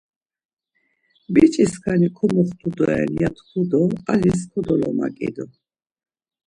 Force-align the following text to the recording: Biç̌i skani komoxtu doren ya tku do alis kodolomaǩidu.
Biç̌i 1.33 1.65
skani 1.71 2.09
komoxtu 2.17 2.69
doren 2.77 3.09
ya 3.21 3.29
tku 3.35 3.61
do 3.69 3.81
alis 4.13 4.41
kodolomaǩidu. 4.51 5.45